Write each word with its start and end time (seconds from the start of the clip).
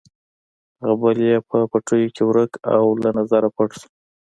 هغه 0.79 0.95
بل 1.01 1.17
یې 1.27 1.35
په 1.49 1.57
پټیو 1.71 2.13
کې 2.15 2.23
ورک 2.29 2.51
او 2.75 2.83
له 3.03 3.09
نظره 3.19 3.47
پټ 3.55 3.69
شو. 3.79 3.87